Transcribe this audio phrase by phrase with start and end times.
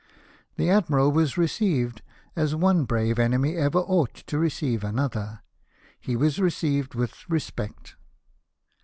[0.55, 2.01] The Admiral was received
[2.35, 5.41] as one brave enemy ever ought to receive another—
[6.01, 7.95] he was received with respect."